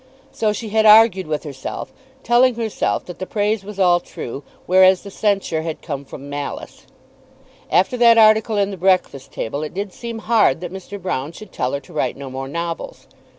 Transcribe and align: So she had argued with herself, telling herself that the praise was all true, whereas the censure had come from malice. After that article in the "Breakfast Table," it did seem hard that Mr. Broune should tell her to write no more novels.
So 0.31 0.51
she 0.51 0.69
had 0.69 0.87
argued 0.87 1.27
with 1.27 1.43
herself, 1.43 1.93
telling 2.23 2.55
herself 2.55 3.05
that 3.05 3.19
the 3.19 3.27
praise 3.27 3.63
was 3.63 3.77
all 3.79 3.99
true, 3.99 4.41
whereas 4.65 5.03
the 5.03 5.11
censure 5.11 5.61
had 5.61 5.83
come 5.83 6.05
from 6.05 6.27
malice. 6.27 6.87
After 7.69 7.97
that 7.97 8.17
article 8.17 8.57
in 8.57 8.71
the 8.71 8.77
"Breakfast 8.77 9.31
Table," 9.31 9.61
it 9.61 9.75
did 9.75 9.93
seem 9.93 10.17
hard 10.17 10.59
that 10.61 10.73
Mr. 10.73 10.97
Broune 10.97 11.35
should 11.35 11.51
tell 11.51 11.73
her 11.73 11.79
to 11.81 11.93
write 11.93 12.17
no 12.17 12.31
more 12.31 12.47
novels. 12.47 13.05